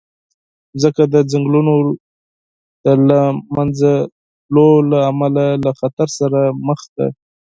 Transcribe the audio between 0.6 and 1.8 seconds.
مځکه د ځنګلونو